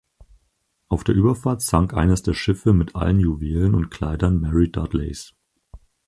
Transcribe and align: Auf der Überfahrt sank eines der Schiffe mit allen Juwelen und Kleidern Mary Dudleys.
Auf 0.87 1.03
der 1.03 1.13
Überfahrt 1.13 1.61
sank 1.61 1.93
eines 1.93 2.23
der 2.23 2.33
Schiffe 2.33 2.73
mit 2.73 2.95
allen 2.95 3.19
Juwelen 3.19 3.75
und 3.75 3.91
Kleidern 3.91 4.39
Mary 4.41 4.71
Dudleys. 4.71 5.35